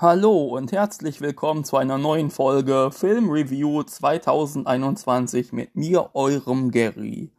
[0.00, 7.32] Hallo und herzlich willkommen zu einer neuen Folge Film Review 2021 mit mir, eurem Gary.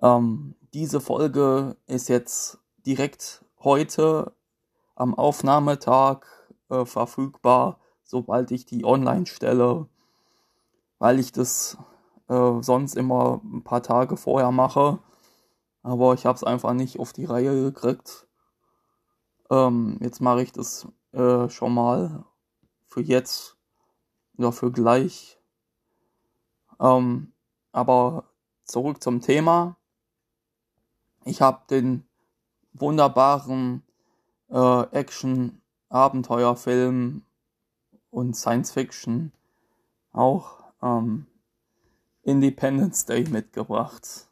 [0.00, 4.32] Ähm, diese Folge ist jetzt direkt heute
[4.94, 6.24] am Aufnahmetag
[6.70, 9.88] äh, verfügbar, sobald ich die online stelle,
[11.00, 11.78] weil ich das
[12.28, 15.00] äh, sonst immer ein paar Tage vorher mache.
[15.82, 18.28] Aber ich habe es einfach nicht auf die Reihe gekriegt.
[19.50, 20.86] Ähm, jetzt mache ich das
[21.16, 22.24] äh, schon mal
[22.88, 23.56] für jetzt
[24.36, 25.38] oder für gleich.
[26.78, 27.32] Ähm,
[27.72, 28.24] aber
[28.64, 29.78] zurück zum Thema.
[31.24, 32.06] Ich habe den
[32.74, 33.82] wunderbaren
[34.50, 37.22] äh, Action-Abenteuerfilm
[38.10, 39.32] und Science-Fiction
[40.12, 41.26] auch ähm,
[42.22, 44.28] Independence Day mitgebracht.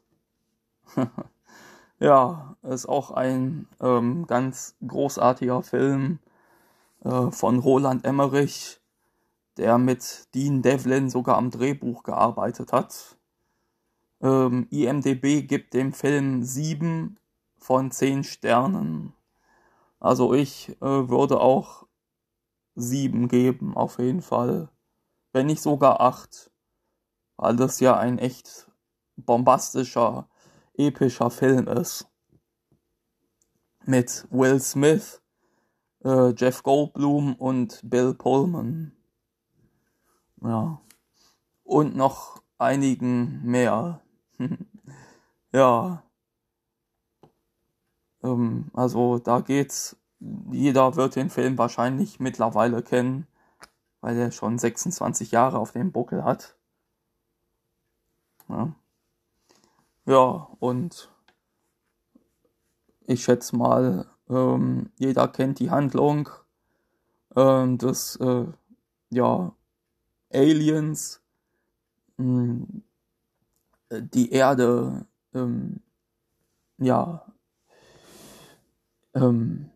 [1.98, 6.18] ja, ist auch ein ähm, ganz großartiger Film
[7.04, 8.80] äh, von Roland Emmerich,
[9.56, 13.16] der mit Dean Devlin sogar am Drehbuch gearbeitet hat.
[14.20, 17.18] Ähm, IMDB gibt dem Film sieben
[17.58, 19.12] von zehn Sternen.
[20.00, 21.86] Also ich äh, würde auch
[22.74, 24.68] sieben geben, auf jeden Fall.
[25.32, 26.50] Wenn nicht sogar acht.
[27.36, 28.70] Weil das ja ein echt
[29.16, 30.28] bombastischer,
[30.74, 32.06] epischer Film ist.
[33.84, 35.20] Mit Will Smith,
[36.04, 38.92] äh, Jeff Goldblum und Bill Pullman.
[40.42, 40.80] Ja.
[41.64, 44.00] Und noch einigen mehr.
[45.52, 46.02] ja.
[48.22, 49.96] Ähm, also da geht's.
[50.50, 53.26] Jeder wird den Film wahrscheinlich mittlerweile kennen,
[54.00, 56.56] weil er schon 26 Jahre auf dem Buckel hat.
[58.48, 58.74] Ja,
[60.06, 61.10] ja und
[63.06, 66.28] ich schätze mal, ähm, jeder kennt die Handlung.
[67.36, 68.46] Ähm, des äh,
[69.10, 69.52] ja,
[70.32, 71.20] Aliens,
[72.16, 72.82] mh, hm,
[73.90, 75.80] die Erde, ähm,
[76.78, 77.24] ja,
[79.14, 79.70] ähm,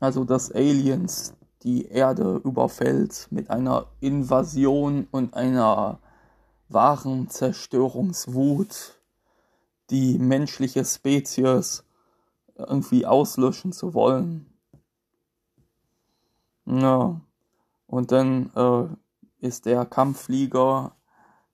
[0.00, 6.00] also dass Aliens die Erde überfällt mit einer Invasion und einer
[6.68, 9.00] wahren Zerstörungswut,
[9.90, 11.84] die menschliche Spezies
[12.68, 14.46] irgendwie auslöschen zu wollen.
[16.66, 17.20] Ja.
[17.86, 20.96] Und dann äh, ist der Kampfflieger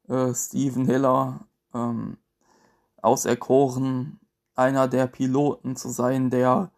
[0.08, 2.18] äh, Steven Hiller ähm,
[3.00, 4.20] auserkoren,
[4.54, 6.70] einer der Piloten zu sein, der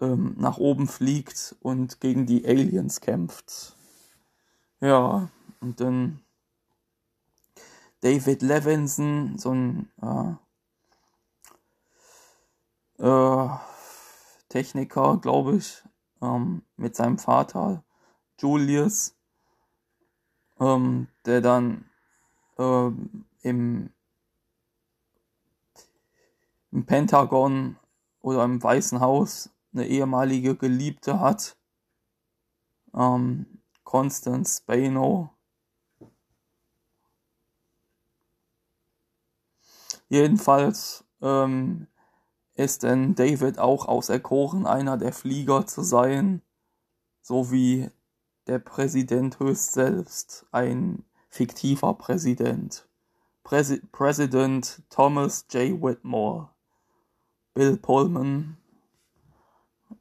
[0.00, 3.76] ähm, nach oben fliegt und gegen die Aliens kämpft.
[4.80, 5.28] Ja,
[5.60, 6.20] und dann
[8.00, 10.34] David Levinson, so ein äh,
[12.98, 13.48] äh,
[14.48, 15.82] Techniker, glaube ich,
[16.22, 17.84] ähm, mit seinem Vater
[18.40, 19.14] Julius,
[20.60, 21.90] ähm, der dann
[22.58, 22.90] äh,
[23.42, 23.90] im,
[26.70, 27.76] im Pentagon
[28.20, 31.56] oder im Weißen Haus eine ehemalige Geliebte hat,
[32.94, 35.30] ähm, Constance Spano.
[40.08, 41.86] Jedenfalls ähm,
[42.58, 46.42] ist denn David auch auserkoren, einer der Flieger zu sein,
[47.22, 47.88] so wie
[48.48, 52.88] der Präsident höchst selbst, ein fiktiver Präsident.
[53.44, 55.80] Präsi Präsident Thomas J.
[55.80, 56.50] Whitmore.
[57.54, 58.56] Bill Pullman.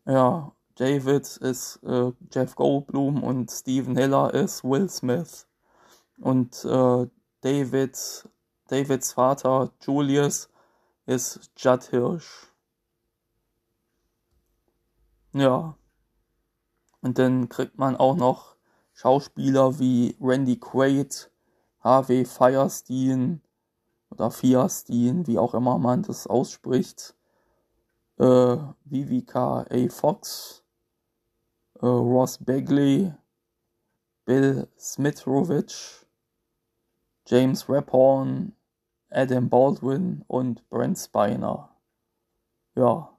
[0.06, 5.48] Ja, David ist äh, Jeff Goldblum und Stephen Hiller ist Will Smith.
[6.20, 7.08] Und äh,
[7.42, 8.30] David,
[8.68, 10.50] Davids Vater Julius
[11.06, 12.47] ist Judd Hirsch.
[15.38, 15.78] Ja.
[17.02, 18.56] Und dann kriegt man auch noch
[18.94, 21.32] Schauspieler wie Randy Quaid,
[21.80, 23.42] Harvey Firestein
[24.10, 27.16] oder Firestein, wie auch immer man das ausspricht,
[28.18, 29.90] äh, Vivica A.
[29.90, 30.64] Fox,
[31.82, 33.14] äh, Ross Begley,
[34.26, 36.08] Bill Smithrovich,
[37.28, 38.56] James Rapphorn,
[39.12, 41.70] Adam Baldwin und Brent Spiner.
[42.74, 43.17] Ja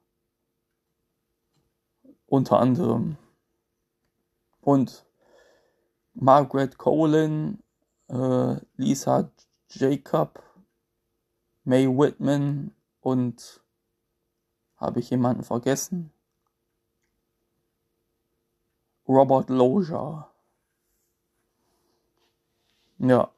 [2.29, 3.17] unter anderem.
[4.61, 5.07] Und
[6.15, 7.63] Margaret Colin,
[8.09, 9.31] äh, Lisa
[9.71, 10.43] Jacob,
[11.65, 13.61] May Whitman und
[14.77, 16.13] habe ich jemanden vergessen?
[19.07, 20.31] Robert Loja.
[22.99, 23.31] Ja.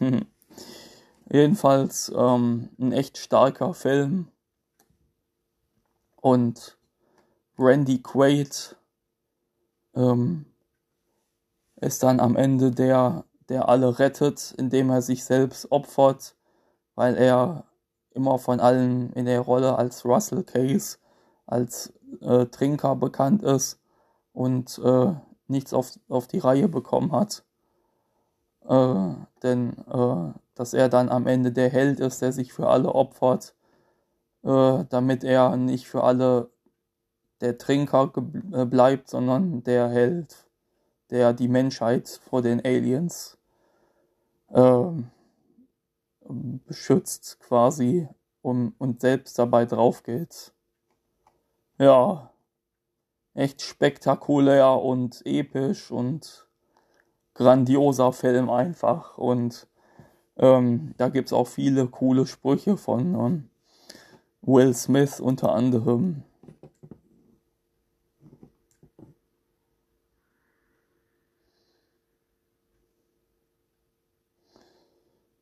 [1.30, 4.28] Jedenfalls ähm, ein echt starker Film.
[6.16, 6.78] Und
[7.62, 8.76] Randy Quaid
[9.94, 10.46] ähm,
[11.76, 16.34] ist dann am Ende der, der alle rettet, indem er sich selbst opfert,
[16.94, 17.64] weil er
[18.10, 20.98] immer von allen in der Rolle als Russell Case,
[21.46, 23.80] als äh, Trinker bekannt ist
[24.32, 25.14] und äh,
[25.46, 27.44] nichts auf, auf die Reihe bekommen hat.
[28.68, 32.94] Äh, denn äh, dass er dann am Ende der Held ist, der sich für alle
[32.94, 33.54] opfert,
[34.44, 36.50] äh, damit er nicht für alle
[37.42, 38.10] der Trinker
[38.52, 40.48] äh, bleibt, sondern der Held,
[41.10, 43.36] der die Menschheit vor den Aliens
[44.54, 45.10] ähm,
[46.66, 48.08] beschützt quasi
[48.42, 50.52] um, und selbst dabei drauf geht.
[51.78, 52.30] Ja,
[53.34, 56.46] echt spektakulär und episch und
[57.34, 59.18] grandioser Film einfach.
[59.18, 59.66] Und
[60.36, 63.48] ähm, da gibt es auch viele coole Sprüche von ähm,
[64.42, 66.22] Will Smith unter anderem.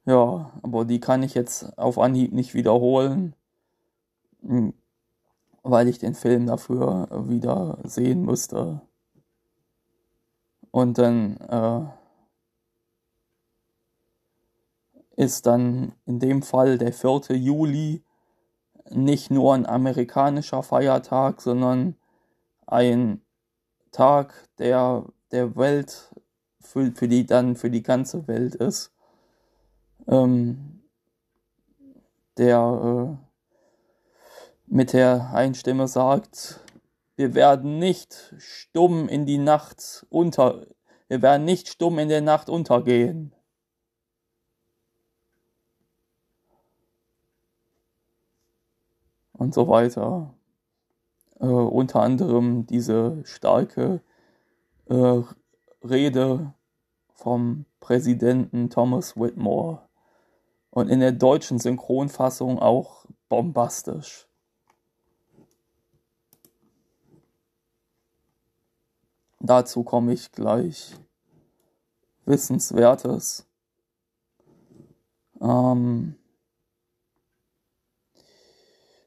[0.07, 3.35] Ja, aber die kann ich jetzt auf Anhieb nicht wiederholen,
[4.43, 4.75] hm,
[5.63, 8.81] weil ich den Film dafür wieder sehen müsste.
[10.71, 11.37] Und dann
[15.17, 17.37] äh, ist dann in dem Fall der 4.
[17.37, 18.03] Juli
[18.91, 21.97] nicht nur ein amerikanischer Feiertag, sondern
[22.67, 23.21] ein
[23.93, 26.15] Tag, der der Welt
[26.61, 28.93] für, für die dann für die ganze Welt ist
[30.07, 30.83] ähm,
[32.37, 33.31] der äh,
[34.67, 36.61] mit der Einstimme sagt,
[37.17, 40.67] wir werden nicht stumm in die Nacht unter,
[41.09, 43.35] wir werden nicht stumm in der Nacht untergehen.
[49.33, 50.35] Und so weiter.
[51.41, 54.01] Äh, unter anderem diese starke
[54.87, 55.23] äh,
[55.83, 56.55] Rede
[57.13, 59.90] vom Präsidenten Thomas Whitmore
[60.71, 64.29] und in der deutschen Synchronfassung auch bombastisch.
[69.41, 70.95] Dazu komme ich gleich.
[72.27, 73.47] Wissenswertes.
[75.41, 76.15] Ähm,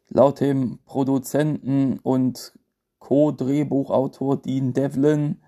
[0.10, 2.58] laut dem Produzenten und
[2.98, 5.42] Co-Drehbuchautor Dean Devlin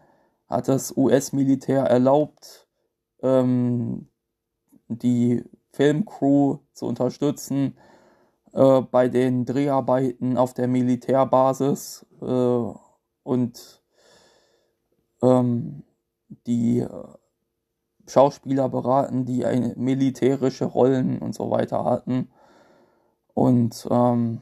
[0.47, 2.67] hat das US-Militär erlaubt,
[3.21, 4.07] ähm,
[4.87, 5.43] die
[5.75, 7.77] Filmcrew zu unterstützen
[8.53, 12.73] äh, bei den Dreharbeiten auf der Militärbasis äh,
[13.23, 13.83] und
[15.21, 15.83] ähm,
[16.47, 16.89] die äh,
[18.07, 22.29] Schauspieler beraten, die eine militärische Rollen und so weiter hatten.
[23.33, 24.41] Und ähm,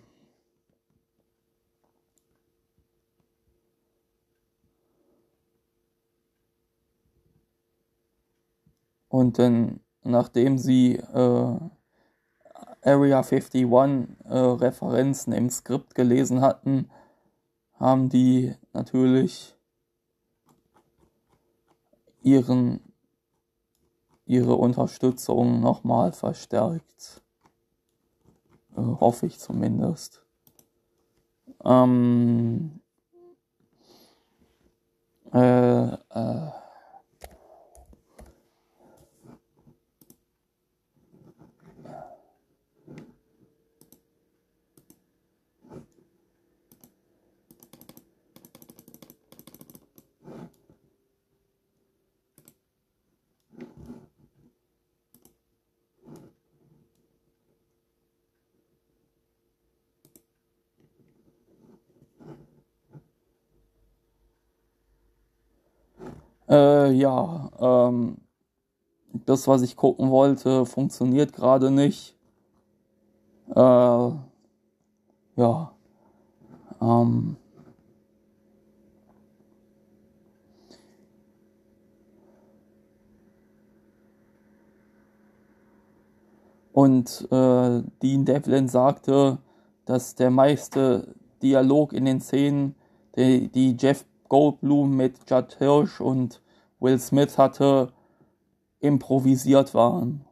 [9.09, 11.57] und dann nachdem sie äh,
[12.85, 16.89] Area 51 äh, Referenzen im Skript gelesen hatten,
[17.79, 19.55] haben die natürlich
[22.21, 22.81] ihren,
[24.25, 27.21] ihre Unterstützung nochmal verstärkt.
[28.75, 30.23] Äh, hoffe ich zumindest.
[31.63, 32.81] Ähm,
[35.33, 36.51] äh, äh,
[66.53, 68.17] Äh, ja, ähm,
[69.25, 72.15] das, was ich gucken wollte, funktioniert gerade nicht.
[73.55, 74.12] Äh,
[75.36, 75.74] ja.
[76.79, 77.38] Ähm,
[86.72, 89.38] Und äh, Dean Devlin sagte,
[89.86, 92.75] dass der meiste Dialog in den Szenen,
[93.15, 96.41] die, die Jeff Goldblum mit Judd Hirsch und
[96.84, 97.94] Will Smith hatte,
[98.82, 100.25] improvisiert waren.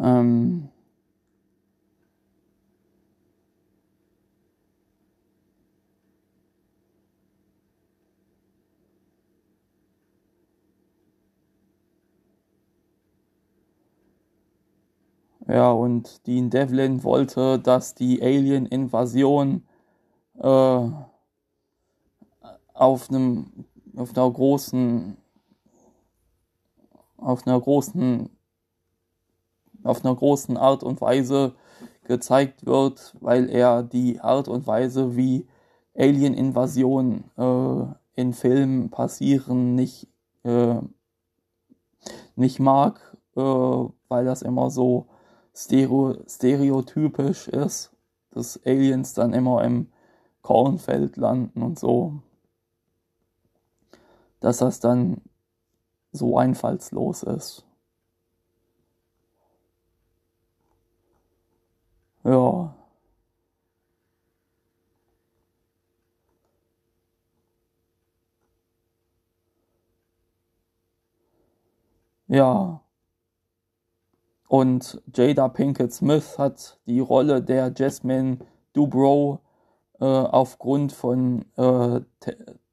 [0.00, 0.70] Ähm,
[15.50, 19.66] Ja, und Dean Devlin wollte, dass die Alien-Invasion
[20.38, 20.88] äh,
[22.74, 23.64] auf einem
[23.96, 25.16] auf einer großen
[27.16, 28.30] auf einer großen
[29.82, 31.54] auf einer großen Art und Weise
[32.04, 35.46] gezeigt wird, weil er die Art und Weise, wie
[35.96, 40.08] Alien-Invasionen äh, in Filmen passieren, nicht,
[40.44, 40.76] äh,
[42.36, 45.06] nicht mag, äh, weil das immer so
[45.54, 47.92] stereo stereotypisch ist,
[48.30, 49.88] dass Aliens dann immer im
[50.42, 52.14] Kornfeld landen und so.
[54.40, 55.20] Dass das dann
[56.12, 57.64] so einfallslos ist.
[62.24, 62.74] Ja.
[72.28, 72.80] Ja.
[74.48, 78.38] Und Jada Pinkett Smith hat die Rolle der Jasmine
[78.72, 79.40] Dubrow
[80.00, 82.00] äh, aufgrund von äh,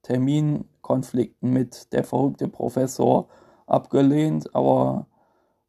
[0.03, 3.27] Terminkonflikten mit der verrückte Professor
[3.67, 5.07] abgelehnt, aber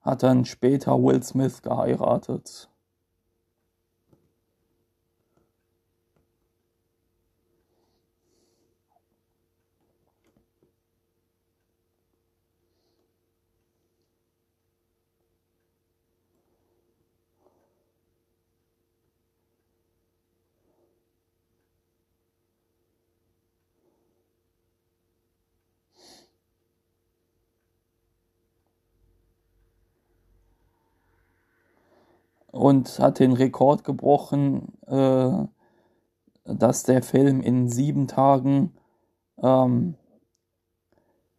[0.03, 2.71] hat dann später Will Smith geheiratet.
[32.51, 35.47] Und hat den Rekord gebrochen, äh,
[36.45, 38.75] dass der Film in sieben Tagen
[39.43, 39.95] ähm,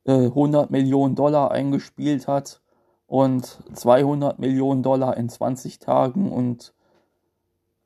[0.06, 2.62] äh, 100 Millionen Dollar eingespielt hat
[3.08, 6.74] und 200 Millionen Dollar in 20 Tagen und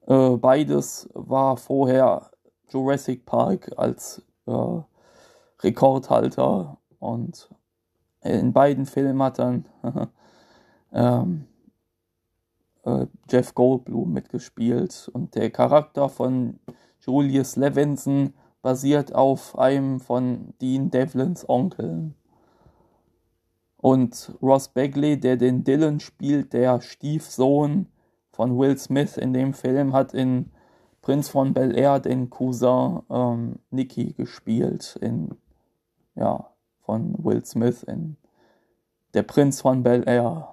[0.07, 2.31] äh, beides war vorher
[2.69, 4.81] Jurassic Park als äh,
[5.61, 7.49] Rekordhalter und
[8.21, 9.65] in beiden Filmen hat dann
[10.93, 11.47] ähm,
[12.83, 15.09] äh, Jeff Goldblum mitgespielt.
[15.13, 16.59] Und der Charakter von
[16.99, 22.15] Julius Levinson basiert auf einem von Dean Devlins Onkeln.
[23.77, 27.87] Und Ross Begley, der den Dylan spielt, der Stiefsohn
[28.31, 30.51] von Will Smith in dem Film, hat in
[31.01, 35.35] Prinz von Bel Air den Cousin ähm, Nicky gespielt, in,
[36.15, 36.49] ja,
[36.79, 38.15] von Will Smith in
[39.13, 40.52] Der Prinz von Bel Air.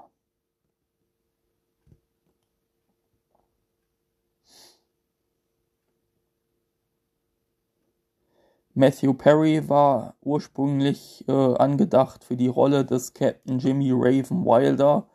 [8.74, 15.08] Matthew Perry war ursprünglich äh, angedacht für die Rolle des Captain Jimmy Raven Wilder,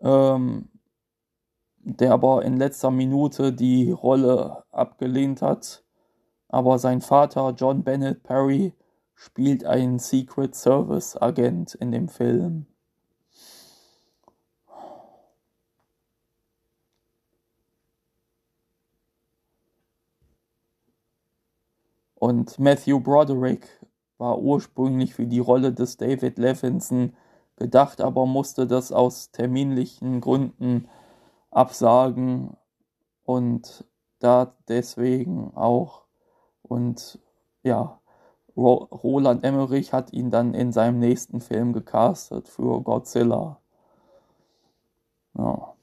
[0.00, 0.68] ähm,
[1.78, 5.84] der aber in letzter Minute die Rolle abgelehnt hat.
[6.48, 8.74] Aber sein Vater John Bennett Perry
[9.14, 12.66] spielt einen Secret Service Agent in dem Film.
[22.18, 23.68] Und Matthew Broderick
[24.18, 27.12] war ursprünglich für die Rolle des David Levinson
[27.56, 30.88] gedacht, aber musste das aus terminlichen Gründen
[31.50, 32.56] absagen
[33.24, 33.84] und
[34.18, 36.02] da deswegen auch.
[36.62, 37.20] Und
[37.62, 38.00] ja,
[38.56, 43.60] Roland Emmerich hat ihn dann in seinem nächsten Film gecastet für Godzilla.
[45.34, 45.77] Ja.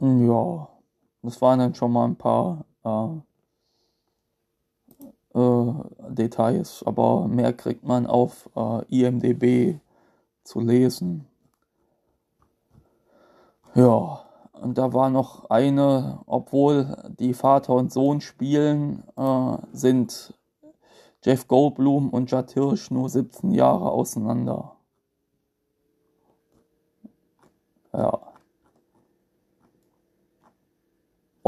[0.00, 0.68] Ja,
[1.22, 3.18] das waren dann schon mal ein paar äh,
[5.38, 5.72] äh,
[6.10, 9.80] Details, aber mehr kriegt man auf äh, IMDB
[10.44, 11.26] zu lesen.
[13.74, 20.34] Ja, und da war noch eine, obwohl die Vater und Sohn spielen, äh, sind
[21.24, 24.76] Jeff Goldblum und Judd Hirsch nur 17 Jahre auseinander.
[27.92, 28.37] Ja.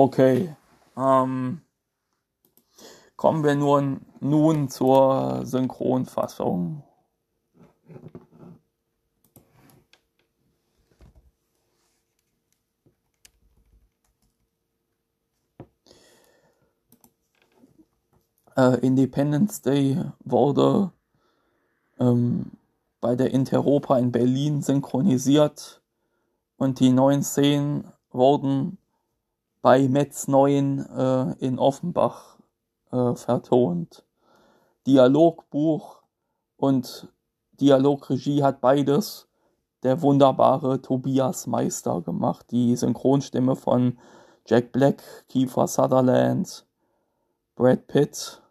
[0.03, 0.57] Okay.
[0.97, 1.61] Ähm,
[3.17, 6.83] kommen wir nun, nun zur Synchronfassung.
[18.57, 20.93] Äh, Independence Day wurde
[21.99, 22.53] ähm,
[23.03, 25.83] bei der Interopa in Berlin synchronisiert
[26.57, 28.79] und die neuen Szenen wurden
[29.63, 32.39] bei Metz 9 äh, in Offenbach
[32.91, 34.05] äh, vertont.
[34.87, 36.03] Dialogbuch
[36.57, 37.09] und
[37.61, 39.29] Dialogregie hat beides
[39.83, 43.99] der wunderbare Tobias Meister gemacht, die Synchronstimme von
[44.47, 46.67] Jack Black, Kiefer Sutherland,
[47.55, 48.43] Brad Pitt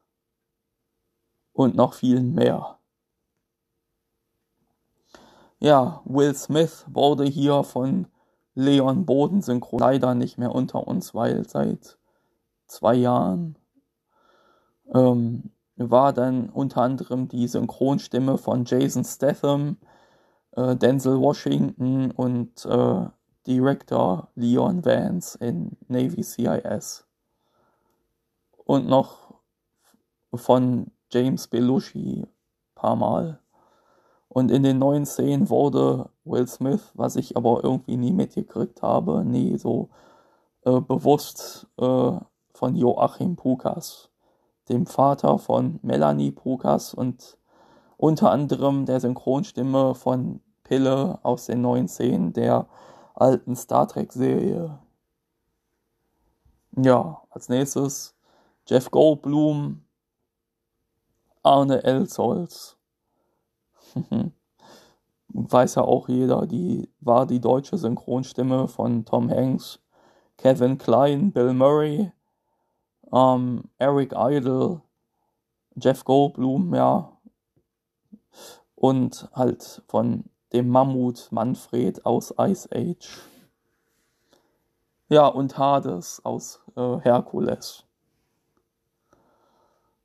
[1.53, 2.77] und noch vielen mehr.
[5.59, 8.07] Ja, Will Smith wurde hier von
[8.59, 11.97] Leon Boden synchron leider nicht mehr unter uns, weil seit
[12.67, 13.57] zwei Jahren
[14.93, 19.77] ähm, war dann unter anderem die Synchronstimme von Jason Statham,
[20.51, 23.05] äh, Denzel Washington und äh,
[23.47, 27.07] Director Leon Vance in Navy CIS.
[28.65, 29.35] Und noch
[30.33, 32.27] von James Belushi
[32.75, 33.39] paar Mal.
[34.27, 39.23] Und in den neuen Szenen wurde Will Smith, was ich aber irgendwie nie mitgekriegt habe,
[39.25, 39.89] nie so
[40.65, 42.11] äh, bewusst äh,
[42.53, 44.09] von Joachim Pukas,
[44.69, 47.37] dem Vater von Melanie Pukas und
[47.97, 52.67] unter anderem der Synchronstimme von Pille aus den neuen Szenen der
[53.15, 54.79] alten Star Trek-Serie.
[56.77, 58.15] Ja, als nächstes
[58.67, 59.83] Jeff Goldblum,
[61.43, 62.77] Arne Elzholz.
[65.29, 69.79] Weiß ja auch jeder, die war die deutsche Synchronstimme von Tom Hanks,
[70.37, 72.11] Kevin Klein, Bill Murray,
[73.13, 74.81] ähm, Eric Idle,
[75.75, 77.11] Jeff Goldblum, ja.
[78.75, 83.21] Und halt von dem Mammut Manfred aus Ice Age.
[85.09, 87.83] Ja, und Hades aus äh, Herkules.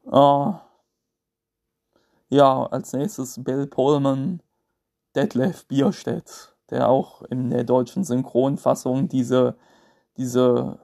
[0.07, 0.53] Äh,
[2.31, 4.41] ja, als nächstes Bill Pullman,
[5.15, 9.57] Detlef Bierstedt, der auch in der deutschen Synchronfassung diese,
[10.17, 10.81] diese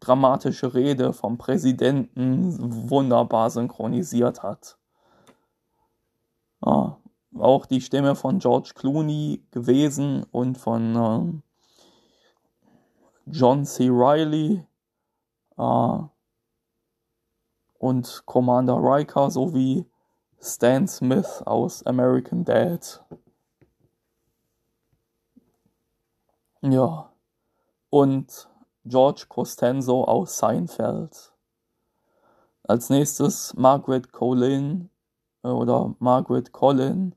[0.00, 4.78] dramatische Rede vom Präsidenten wunderbar synchronisiert hat.
[6.64, 6.98] Ja,
[7.38, 11.42] auch die Stimme von George Clooney gewesen und von
[13.26, 13.88] äh, John C.
[13.88, 14.66] Riley
[15.56, 15.98] äh,
[17.78, 19.86] und Commander Riker sowie
[20.40, 23.04] Stan Smith aus American Dad.
[26.62, 27.10] Ja.
[27.88, 28.48] Und
[28.84, 31.32] George Costanzo aus Seinfeld.
[32.62, 34.90] Als nächstes Margaret Colin
[35.42, 37.14] äh, oder Margaret Collin,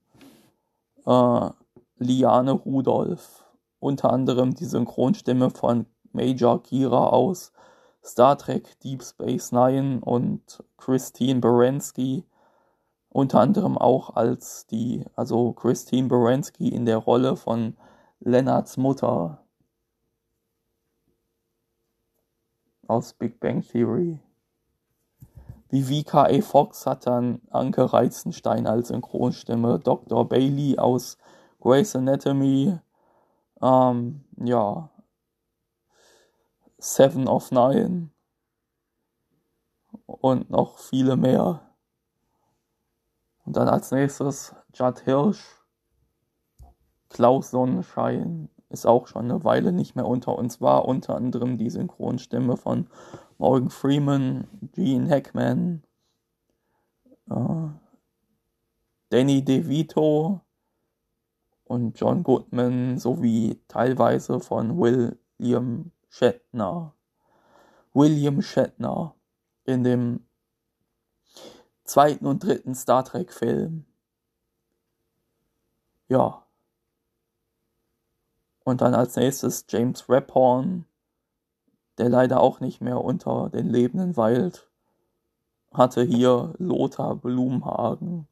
[1.06, 1.49] äh,
[1.97, 3.45] Liane Rudolph.
[3.79, 7.51] Unter anderem die Synchronstimme von Major Kira aus
[8.03, 12.25] Star Trek Deep Space Nine und Christine Baranski
[13.13, 17.77] unter anderem auch als die, also Christine Baranski in der Rolle von
[18.26, 19.44] Leonards Mutter
[22.88, 24.20] aus Big Bang Theory.
[25.70, 30.30] Wie VKA Fox hat dann Anke Reizenstein als Synchronstimme, Dr.
[30.30, 31.18] Bailey aus
[31.60, 32.80] Grey's Anatomy,
[33.62, 34.90] ähm, ja,
[36.78, 38.10] Seven of Nine
[40.06, 41.62] und noch viele mehr.
[43.46, 45.62] Und dann als nächstes Judd Hirsch.
[47.13, 50.86] Klaus Sonnenschein ist auch schon eine Weile nicht mehr unter uns war.
[50.86, 52.88] Unter anderem die Synchronstimme von
[53.38, 55.84] Morgan Freeman, Gene Hackman,
[57.30, 57.67] äh,
[59.10, 60.41] Danny DeVito
[61.65, 66.95] und John Goodman sowie teilweise von William Shatner.
[67.93, 69.13] William Shatner
[69.65, 70.26] in dem
[71.84, 73.86] zweiten und dritten Star Trek-Film.
[76.08, 76.42] Ja.
[78.63, 80.86] Und dann als nächstes James Raphorn,
[81.97, 84.69] der leider auch nicht mehr unter den Lebenden weilt,
[85.73, 88.28] hatte hier Lothar Blumhagen.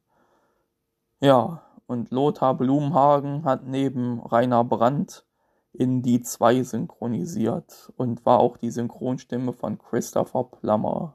[1.20, 5.24] Ja, und Lothar Blumhagen hat neben Rainer Brandt
[5.72, 11.14] in die zwei synchronisiert und war auch die Synchronstimme von Christopher Plummer.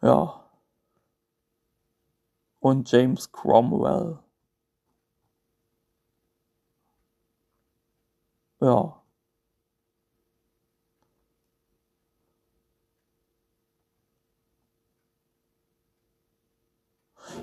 [0.00, 0.40] Ja.
[2.60, 4.18] Und James Cromwell.
[8.64, 8.94] Ja.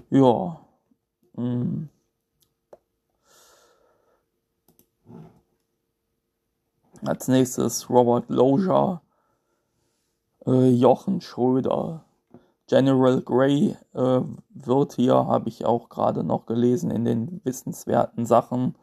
[0.10, 0.60] Ja.
[1.36, 1.90] Hm.
[7.06, 9.02] Als nächstes Robert Loja
[10.48, 12.04] äh, Jochen Schröder.
[12.68, 18.76] General Grey äh, wird hier, habe ich auch gerade noch gelesen in den wissenswerten Sachen,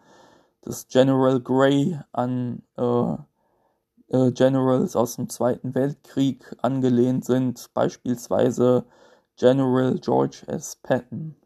[0.62, 3.14] dass General Grey an äh,
[4.11, 8.85] äh, Generals aus dem Zweiten Weltkrieg angelehnt sind, beispielsweise
[9.37, 10.77] General George S.
[10.77, 11.37] Patton.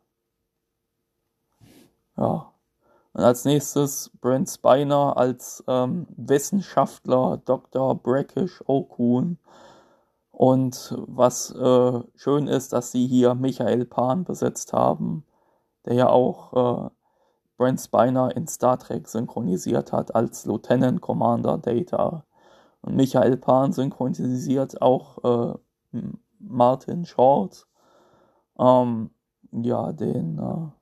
[2.17, 2.53] Ja.
[3.15, 7.95] Und als nächstes Brent Spiner als ähm, Wissenschaftler Dr.
[7.95, 9.39] Brackish Okun.
[10.31, 15.27] Und was äh, schön ist, dass sie hier Michael Pan besetzt haben,
[15.85, 16.91] der ja auch äh,
[17.63, 22.25] Brent Spiner in Star Trek synchronisiert hat als Lieutenant Commander Data.
[22.81, 25.55] Und Michael Pan synchronisiert auch
[25.93, 26.01] äh,
[26.41, 27.69] Martin Short,
[28.59, 29.11] ähm,
[29.53, 30.73] ja, den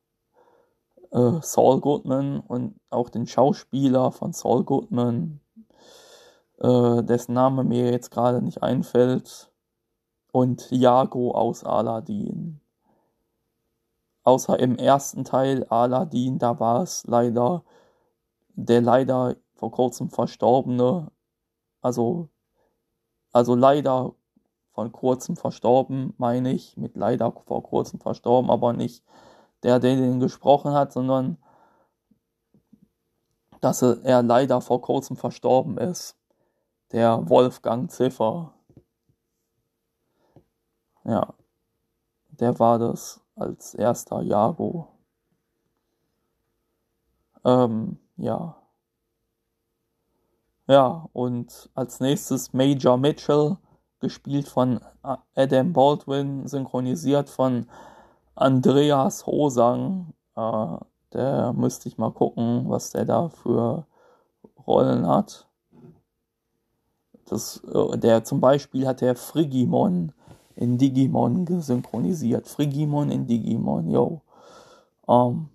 [1.13, 5.41] äh, äh, Saul Goodman und auch den Schauspieler von Saul Goodman,
[6.61, 9.53] äh, dessen Name mir jetzt gerade nicht einfällt,
[10.33, 12.60] und Iago aus Aladdin.
[14.23, 17.65] Außer im ersten Teil Aladdin, da war es leider
[18.67, 21.11] der leider vor kurzem verstorbene,
[21.81, 22.29] also,
[23.33, 24.15] also leider
[24.73, 29.05] von kurzem verstorben, meine ich, mit leider vor kurzem verstorben, aber nicht
[29.63, 31.39] der, der den gesprochen hat, sondern
[33.61, 36.17] dass er leider vor kurzem verstorben ist.
[36.93, 38.55] Der Wolfgang Ziffer.
[41.05, 41.35] Ja,
[42.29, 44.89] der war das als erster Jago.
[47.45, 48.57] Ähm, ja.
[50.69, 53.57] Ja, und als nächstes Major Mitchell,
[54.01, 54.81] gespielt von
[55.35, 57.67] Adam Baldwin, synchronisiert von
[58.35, 60.15] Andreas Hosang.
[60.37, 60.77] Äh,
[61.13, 63.87] der müsste ich mal gucken, was der da für
[64.67, 65.49] Rollen hat.
[67.27, 70.13] Das, äh, der zum Beispiel hat der Frigimon
[70.61, 72.47] in Digimon gesynchronisiert.
[72.47, 74.21] Frigimon in Digimon, yo.
[75.09, 75.49] Ähm,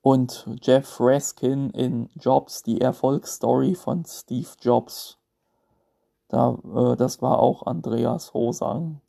[0.00, 5.18] und Jeff Raskin in Jobs, die Erfolgsstory von Steve Jobs.
[6.28, 9.02] Da, äh, das war auch Andreas Hosang.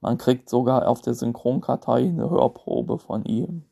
[0.00, 3.64] Man kriegt sogar auf der Synchronkartei eine Hörprobe von ihm.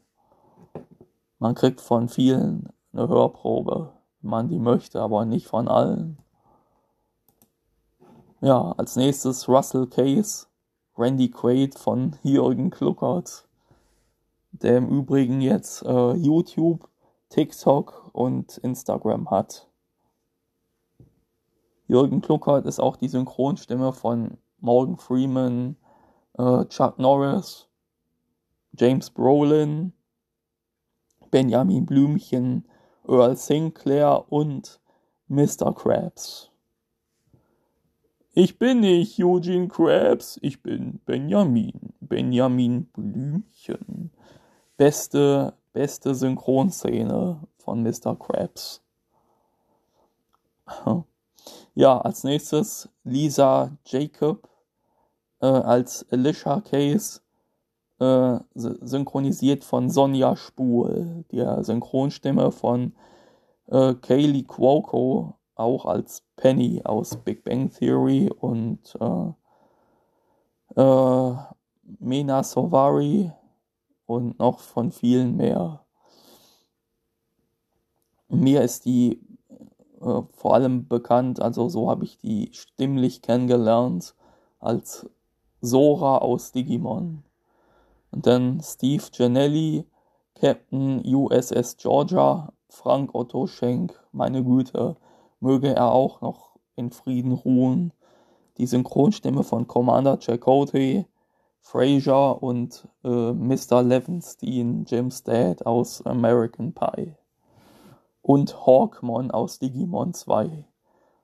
[1.38, 6.18] Man kriegt von vielen eine Hörprobe man die möchte, aber nicht von allen.
[8.44, 10.48] Ja, als nächstes Russell Case,
[10.98, 13.46] Randy Quaid von Jürgen Kluckert,
[14.50, 16.88] der im Übrigen jetzt äh, YouTube,
[17.28, 19.68] TikTok und Instagram hat.
[21.86, 25.76] Jürgen Kluckert ist auch die Synchronstimme von Morgan Freeman,
[26.36, 27.68] äh, Chuck Norris,
[28.76, 29.92] James Brolin,
[31.30, 32.68] Benjamin Blümchen,
[33.06, 34.80] Earl Sinclair und
[35.28, 35.72] Mr.
[35.72, 36.51] Krabs.
[38.34, 41.92] Ich bin nicht Eugene Krabs, ich bin Benjamin.
[42.00, 44.10] Benjamin Blümchen.
[44.78, 48.16] Beste, beste Synchronszene von Mr.
[48.16, 48.82] Krabs.
[51.74, 54.46] Ja, als nächstes Lisa Jacob
[55.40, 57.20] äh, als Alicia Case
[57.98, 62.94] äh, synchronisiert von Sonja Spul, der Synchronstimme von
[63.68, 71.36] äh, Kaylee Cuoco, auch als Penny aus Big Bang Theory und äh, äh,
[71.98, 73.32] Mena Sovari
[74.06, 75.84] und noch von vielen mehr.
[78.28, 79.20] Mir ist die
[80.00, 84.14] äh, vor allem bekannt, also so habe ich die stimmlich kennengelernt,
[84.58, 85.08] als
[85.60, 87.22] Sora aus Digimon.
[88.10, 89.86] Und dann Steve Gianelli,
[90.34, 94.96] Captain USS Georgia, Frank Otto Schenk, meine Güte,
[95.42, 97.92] möge er auch noch in Frieden ruhen.
[98.58, 101.06] Die Synchronstimme von Commander Chakotay,
[101.60, 103.82] Fraser und äh, Mr.
[103.82, 107.14] Levenstein, Jim's Dad aus American Pie.
[108.20, 110.64] Und Hawkmon aus Digimon 2.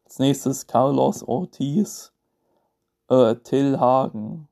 [0.04, 2.12] Als nächstes Carlos Ortiz,
[3.09, 4.48] äh, Till Hagen,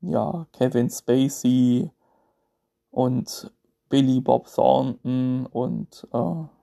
[0.00, 1.90] ja, Kevin Spacey
[2.90, 3.52] und
[3.88, 6.57] Billy Bob Thornton und äh,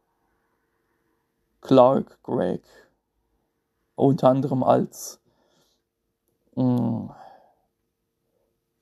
[1.66, 2.62] Clark Gregg.
[3.96, 5.20] Unter anderem als
[6.54, 7.12] mh, mm,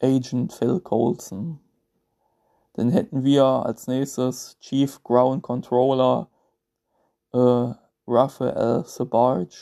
[0.02, 1.62] Agent Phil Colson.
[2.74, 6.28] Dann hätten wir als nächstes Chief Ground Controller
[7.32, 7.74] äh,
[8.06, 9.56] Raphael Sabarge,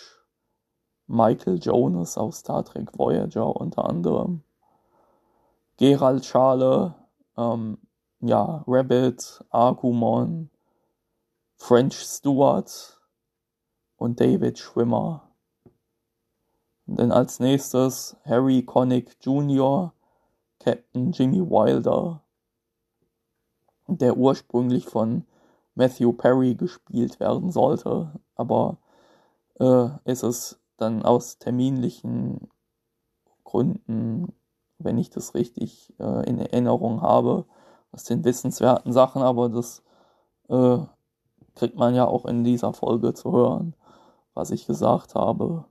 [1.06, 4.42] Michael Jonas aus Star Trek Voyager unter anderem.
[5.78, 6.96] Gerald Schale,
[7.38, 7.78] ähm,
[8.20, 10.50] ja, Rabbit, Argumon,
[11.58, 12.98] French Stewart
[14.02, 15.22] und David Schwimmer.
[16.88, 19.94] Denn als nächstes Harry Connick Jr.,
[20.60, 22.24] Captain Jimmy Wilder,
[23.86, 25.26] der ursprünglich von
[25.76, 28.78] Matthew Perry gespielt werden sollte, aber
[29.60, 32.50] äh, ist es dann aus terminlichen
[33.44, 34.34] Gründen,
[34.80, 37.46] wenn ich das richtig äh, in Erinnerung habe,
[37.92, 39.84] aus den wissenswerten Sachen, aber das
[40.50, 40.80] äh,
[41.54, 43.76] kriegt man ja auch in dieser Folge zu hören,
[44.34, 45.66] was ich gesagt habe.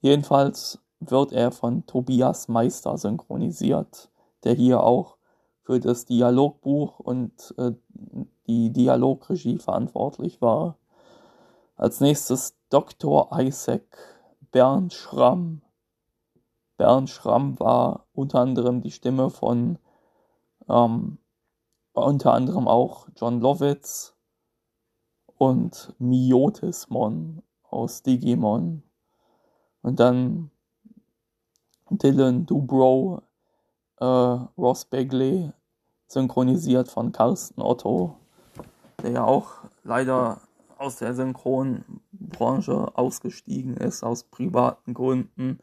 [0.00, 4.10] Jedenfalls wird er von Tobias Meister synchronisiert,
[4.44, 5.16] der hier auch
[5.62, 7.72] für das Dialogbuch und äh,
[8.46, 10.76] die Dialogregie verantwortlich war.
[11.76, 13.30] Als nächstes Dr.
[13.38, 13.84] Isaac
[14.50, 15.62] Bernd Schramm.
[16.76, 19.78] Bernd Schramm war unter anderem die Stimme von
[20.68, 21.18] ähm,
[21.92, 24.14] unter anderem auch John Lovitz
[25.36, 27.42] und Miotismon
[27.72, 28.82] aus Digimon.
[29.82, 30.50] Und dann
[31.90, 33.22] Dylan Dubrow,
[33.98, 35.52] äh, Ross Begley,
[36.06, 38.16] synchronisiert von Carsten Otto,
[39.02, 40.40] der ja auch leider
[40.78, 45.60] aus der Synchronbranche ausgestiegen ist, aus privaten Gründen.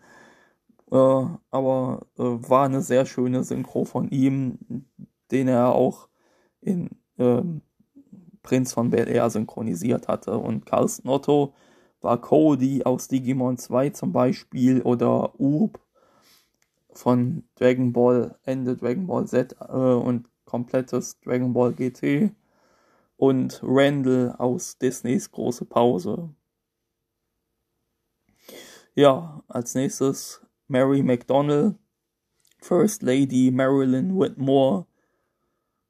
[0.92, 4.86] Äh, aber äh, war eine sehr schöne Synchro von ihm,
[5.32, 6.08] den er auch
[6.62, 7.62] in ähm,
[8.42, 10.38] Prinz von Bel Air synchronisiert hatte.
[10.38, 11.54] Und Carsten Otto
[12.02, 15.80] war Cody aus Digimon 2 zum Beispiel oder Urb
[16.92, 22.32] von Dragon Ball, Ende Dragon Ball Z äh, und komplettes Dragon Ball GT
[23.18, 26.34] und Randall aus Disneys große Pause.
[28.96, 31.76] Ja, als nächstes Mary McDonnell,
[32.60, 34.88] First Lady Marilyn Whitmore,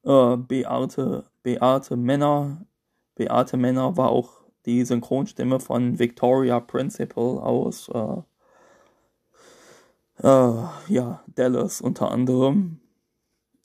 [0.04, 2.66] äh, Beate, Beate Männer.
[3.16, 8.22] Beate Männer war auch die Synchronstimme von Victoria Principal aus äh,
[10.22, 12.82] äh, ja, Dallas unter anderem.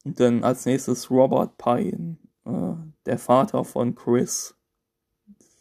[0.05, 2.75] Dann als nächstes Robert Pine, äh,
[3.07, 4.55] der Vater von Chris,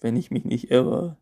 [0.01, 1.17] wenn ich mich nicht irre.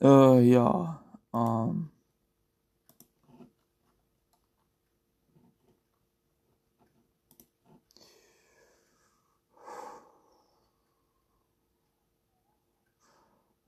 [0.00, 1.02] Äh, ja.
[1.34, 1.90] Ähm,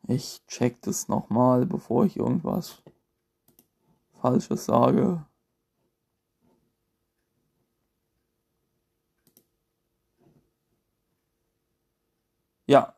[0.08, 2.82] ich check das nochmal, bevor ich irgendwas
[4.20, 5.24] Falsches sage.
[12.66, 12.94] Ja,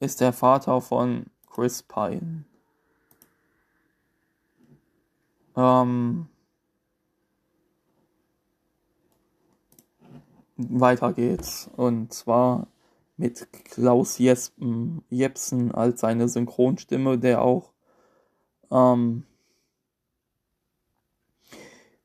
[0.00, 1.26] ist der Vater von
[1.58, 2.44] Chris Pine.
[5.56, 6.28] Ähm,
[10.56, 11.68] weiter geht's.
[11.76, 12.68] Und zwar
[13.16, 17.72] mit Klaus Jespen, Jepsen als seine Synchronstimme, der auch
[18.70, 19.24] ähm,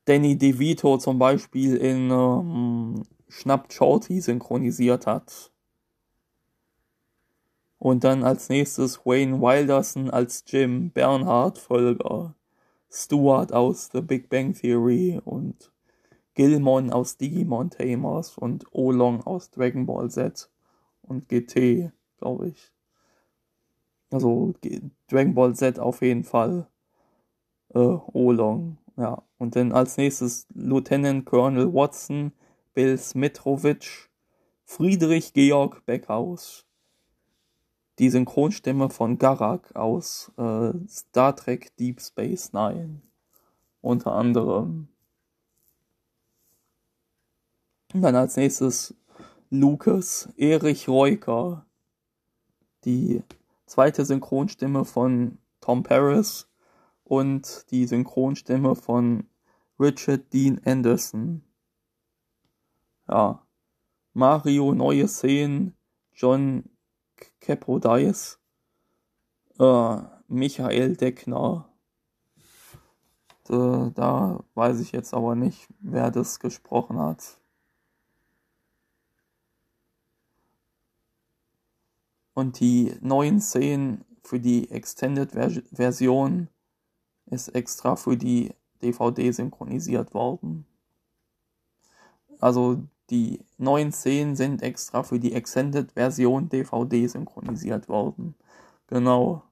[0.04, 5.53] Danny DeVito zum Beispiel in ähm, Schnappt Shorty synchronisiert hat.
[7.84, 12.34] Und dann als nächstes Wayne Wilderson als Jim, Bernhard Völger,
[12.90, 15.70] Stuart aus The Big Bang Theory und
[16.32, 20.50] Gilmon aus Digimon Tamers und Olong aus Dragon Ball Z
[21.02, 22.72] und GT, glaube ich.
[24.10, 24.54] Also
[25.08, 26.66] Dragon Ball Z auf jeden Fall.
[27.74, 29.22] Äh, Olong, ja.
[29.36, 32.32] Und dann als nächstes Lieutenant Colonel Watson,
[32.72, 34.08] Bill Smitrovic,
[34.64, 36.64] Friedrich Georg Beckhaus,
[37.98, 43.02] die Synchronstimme von Garak aus äh, Star Trek Deep Space Nine.
[43.80, 44.88] Unter anderem.
[47.92, 48.94] Und dann als nächstes
[49.50, 51.64] Lucas Erich Reuker,
[52.84, 53.22] die
[53.66, 56.48] zweite Synchronstimme von Tom Paris
[57.04, 59.28] und die Synchronstimme von
[59.78, 61.42] Richard Dean Anderson.
[63.08, 63.40] Ja.
[64.12, 65.74] Mario Neue Szenen,
[66.12, 66.64] John
[67.44, 68.38] Kepodice,
[69.58, 69.96] äh,
[70.28, 71.68] Michael Deckner.
[73.44, 77.38] Da, da weiß ich jetzt aber nicht, wer das gesprochen hat.
[82.32, 85.32] Und die neuen Szenen für die Extended
[85.70, 86.48] Version
[87.26, 90.66] ist extra für die DVD synchronisiert worden.
[92.40, 98.34] Also die neuen Szenen sind extra für die Extended-Version DVD synchronisiert worden.
[98.86, 99.42] Genau.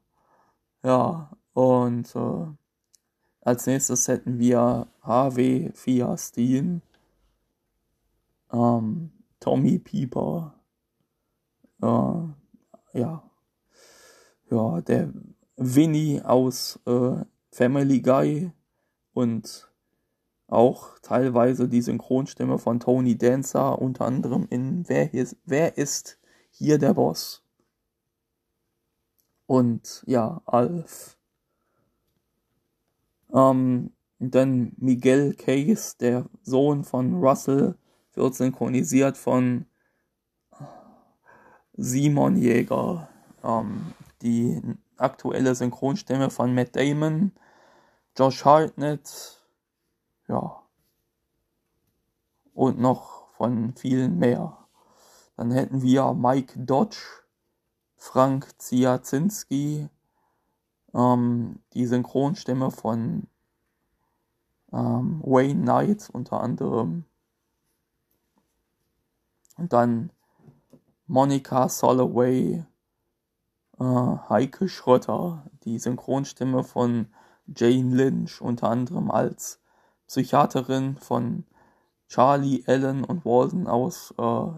[0.83, 2.47] Ja, und äh,
[3.43, 6.83] als nächstes hätten wir HW Fia Steen,
[8.53, 9.11] ähm,
[9.41, 10.55] Tommy Pieper,
[11.83, 13.23] äh, ja,
[14.51, 15.13] ja, der
[15.57, 18.53] Winnie aus äh, Family Guy
[19.13, 19.72] und
[20.53, 26.19] auch teilweise die Synchronstimme von Tony Dancer, unter anderem in Wer, hier, Wer ist
[26.51, 27.43] hier der Boss?
[29.47, 31.17] Und ja, Alf.
[33.33, 37.77] Ähm, dann Miguel Case, der Sohn von Russell,
[38.15, 39.67] wird synchronisiert von
[41.73, 43.09] Simon Jäger.
[43.43, 44.61] Ähm, die
[44.99, 47.33] aktuelle Synchronstimme von Matt Damon,
[48.17, 49.42] Josh Hartnett,
[50.33, 50.63] ja.
[52.55, 54.59] Und noch von vielen mehr.
[55.37, 57.25] Dann hätten wir Mike Dodge,
[57.97, 59.89] Frank Ziazinski,
[60.95, 63.29] ähm, die Synchronstimme von
[64.73, 67.05] ähm, Wayne Knight unter anderem.
[69.57, 70.11] Und dann
[71.07, 72.65] Monica Soloway,
[73.79, 73.85] äh,
[74.29, 77.07] Heike Schrötter, die Synchronstimme von
[77.47, 79.62] Jane Lynch unter anderem als
[80.13, 81.45] Psychiaterin von
[82.07, 84.49] Charlie, Ellen und Walden aus äh,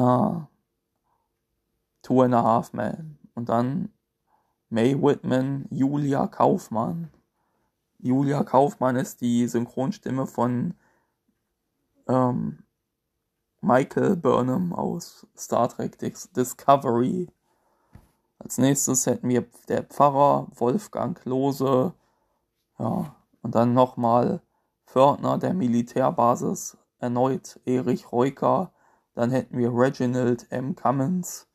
[0.00, 0.40] äh,
[2.02, 3.18] Two and a Half Men.
[3.34, 3.92] Und dann
[4.68, 7.10] May Whitman, Julia Kaufmann.
[7.98, 10.74] Julia Kaufmann ist die Synchronstimme von
[12.06, 12.62] ähm,
[13.62, 17.28] Michael Burnham aus Star Trek Discovery.
[18.38, 21.94] Als nächstes hätten wir der Pfarrer Wolfgang Lose.
[22.78, 24.40] Ja, und dann nochmal
[24.86, 28.72] Pförtner der Militärbasis, erneut Erich Reuker.
[29.14, 30.74] Dann hätten wir Reginald M.
[30.74, 31.48] Cummins,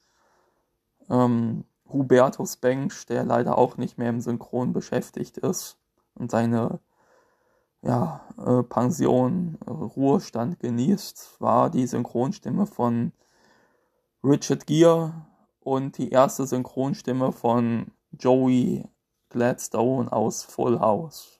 [1.10, 5.78] ähm, Hubertus Bench, der leider auch nicht mehr im Synchron beschäftigt ist
[6.16, 6.80] und seine
[7.82, 13.14] ja, äh, Pension, äh, Ruhestand genießt, war die Synchronstimme von
[14.24, 15.14] Richard Gere
[15.62, 18.86] und die erste Synchronstimme von Joey
[19.30, 21.37] Gladstone aus Full House.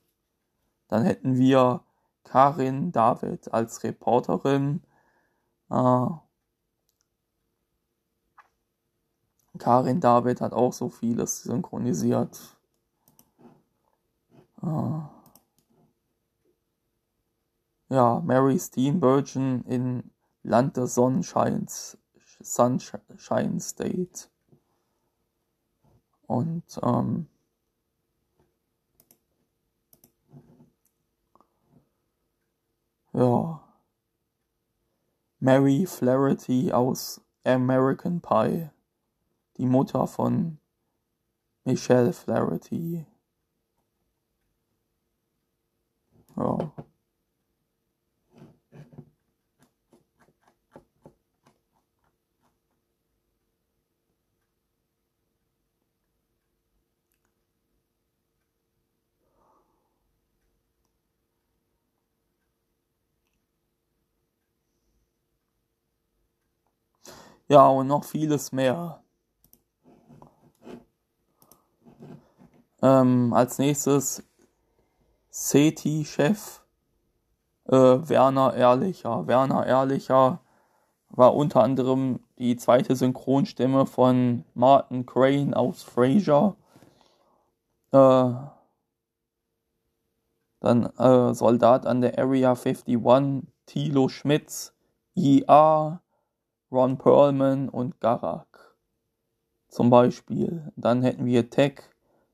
[0.88, 1.84] Dann hätten wir
[2.24, 4.82] Karin David als Reporterin.
[5.70, 6.08] Äh,
[9.58, 12.58] Karin David hat auch so vieles synchronisiert.
[14.62, 15.00] Äh,
[17.90, 20.12] ja, Mary Steenburgen in
[20.44, 21.98] Land des Sonnenscheins,
[22.42, 24.30] Sunshine State.
[26.28, 27.28] Und ähm,
[33.18, 33.64] ja,
[35.40, 38.70] Mary Flaherty aus American Pie,
[39.58, 40.60] die Mutter von
[41.64, 43.06] Michelle Flaherty.
[46.36, 46.72] Ja.
[67.50, 69.02] Ja, und noch vieles mehr.
[72.82, 74.24] Ähm, als nächstes
[75.30, 76.62] SETI-Chef
[77.68, 79.28] äh, Werner Ehrlicher.
[79.28, 80.42] Werner Ehrlicher
[81.10, 86.56] war unter anderem die zweite Synchronstimme von Martin Crane aus Frasier.
[87.92, 88.34] Äh,
[90.60, 94.74] dann äh, Soldat an der Area 51, Thilo Schmitz,
[95.16, 96.02] IA,
[96.72, 98.76] Ron Perlman und Garak.
[99.70, 100.72] Zum Beispiel.
[100.76, 101.82] Dann hätten wir Tech,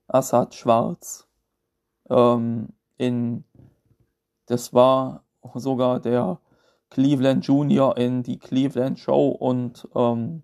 [0.08, 1.28] Assad Schwarz.
[2.10, 3.44] Ähm, in,
[4.46, 5.24] das war
[5.56, 6.40] sogar der
[6.90, 10.44] Cleveland Junior in die Cleveland Show und ähm,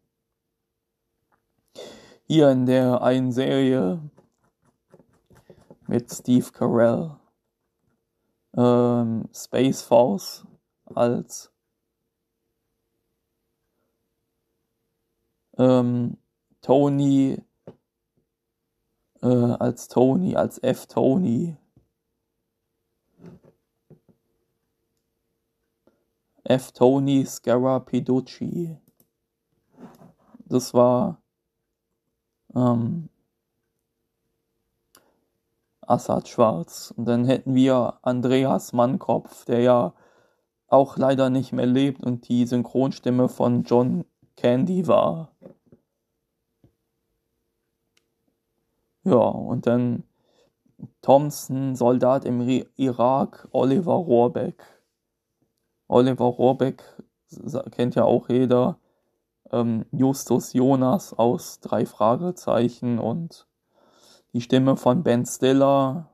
[2.25, 4.01] hier in der einen Serie
[5.87, 7.15] mit Steve Carell
[8.55, 10.45] ähm, Space Force
[10.93, 11.51] als
[15.59, 16.17] ähm,
[16.61, 17.37] Tony
[19.21, 20.87] äh, als Tony, als F.
[20.87, 21.57] Tony.
[26.43, 26.71] F.
[26.71, 28.77] Tony Scarapiducci.
[30.45, 31.21] Das war
[32.55, 33.09] ähm,
[35.81, 36.93] Assad Schwarz.
[36.95, 39.93] Und dann hätten wir Andreas Mannkopf, der ja
[40.67, 44.05] auch leider nicht mehr lebt und die Synchronstimme von John
[44.39, 45.33] Candy war.
[49.03, 50.03] Ja, und dann
[51.01, 52.39] Thompson, Soldat im
[52.77, 54.63] Irak, Oliver Rohrbeck.
[55.89, 56.83] Oliver Rohrbeck
[57.71, 58.79] kennt ja auch jeder.
[59.51, 63.45] Ähm, Justus Jonas aus drei Fragezeichen und
[64.31, 66.11] die Stimme von Ben Stiller.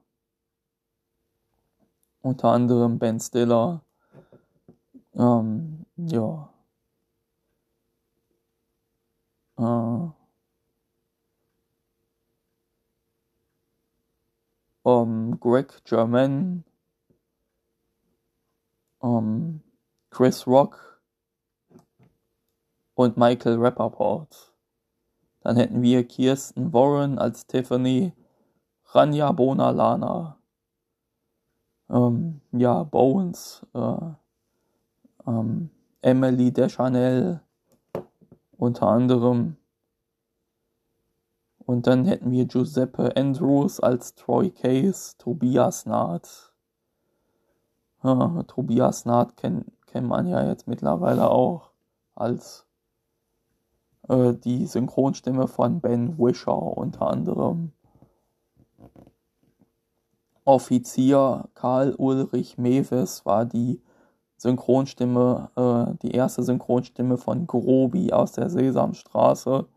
[2.22, 3.84] Unter anderem Ben Stiller.
[5.14, 6.50] Ähm, ja.
[9.58, 10.10] Äh,
[14.84, 16.64] um, Greg German,
[19.00, 19.62] um,
[20.10, 21.02] Chris Rock
[22.96, 24.54] und Michael Rappaport.
[25.42, 28.14] Dann hätten wir Kirsten Warren als Tiffany,
[28.86, 30.38] Rania Bonalana,
[31.90, 34.12] ähm, ja, Bones, äh,
[35.28, 35.70] ähm,
[36.02, 37.42] Emily Deschanel
[38.58, 39.58] unter anderem
[41.66, 46.54] und dann hätten wir Giuseppe Andrews als Troy Case, Tobias Naht.
[48.04, 51.72] Ja, Tobias Naht kennt, kennt man ja jetzt mittlerweile auch
[52.14, 52.68] als
[54.08, 57.72] äh, die Synchronstimme von Ben Wisher unter anderem.
[60.44, 63.82] Offizier Karl Ulrich Mewes war die
[64.38, 69.68] Synchronstimme, äh, die erste Synchronstimme von Grobi aus der Sesamstraße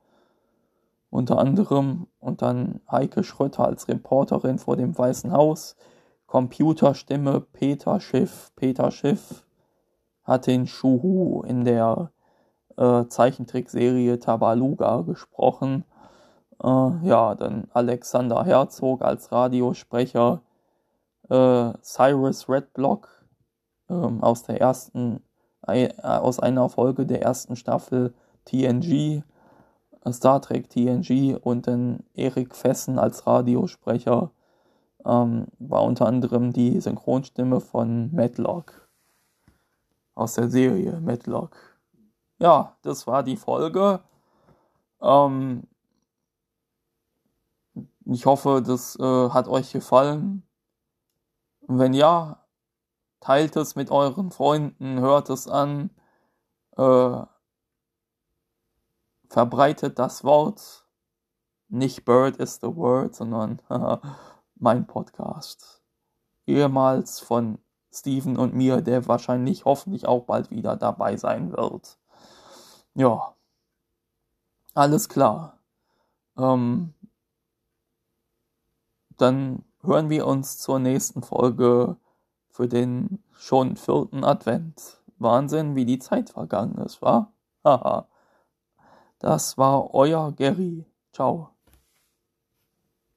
[1.11, 5.77] unter anderem und dann Heike Schröter als Reporterin vor dem Weißen Haus,
[6.27, 8.53] Computerstimme Peter Schiff.
[8.57, 9.47] Peter Schiff
[10.25, 12.11] hat den Schuhu in der
[12.77, 15.85] äh, Zeichentrickserie Tabaluga gesprochen.
[16.63, 20.43] Äh, ja, dann Alexander Herzog als Radiosprecher,
[21.31, 23.18] äh, Cyrus Redblock
[23.89, 25.22] ähm, aus der ersten,
[25.66, 28.14] äh, aus einer Folge der ersten Staffel
[28.45, 29.22] TNG
[30.12, 34.30] Star Trek TNG und dann Erik Fessen als Radiosprecher
[35.05, 38.89] ähm, war unter anderem die Synchronstimme von Matlock
[40.14, 41.57] aus der Serie Matlock.
[42.39, 44.01] Ja, das war die Folge.
[45.01, 45.62] Ähm,
[48.05, 50.43] ich hoffe, das äh, hat euch gefallen.
[51.68, 52.43] Wenn ja,
[53.21, 55.91] teilt es mit euren Freunden, hört es an.
[56.77, 57.23] Äh,
[59.29, 60.87] verbreitet das Wort.
[61.69, 63.61] Nicht Bird is the Word, sondern
[64.55, 65.83] mein Podcast.
[66.47, 67.59] Ehemals von
[67.93, 71.99] Steven und mir, der wahrscheinlich hoffentlich auch bald wieder dabei sein wird.
[72.95, 73.35] Ja.
[74.75, 75.59] Alles klar.
[76.37, 76.95] Ähm,
[79.16, 81.97] dann hören wir uns zur nächsten Folge
[82.59, 85.01] für den schon vierten Advent.
[85.19, 87.33] Wahnsinn, wie die Zeit vergangen ist, wa?
[87.65, 88.09] Haha.
[89.21, 90.85] Das war euer Gary.
[91.13, 91.51] Ciao.